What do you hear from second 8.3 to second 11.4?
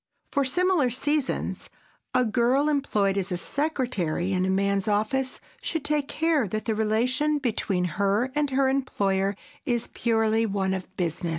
and her employer is purely one of business.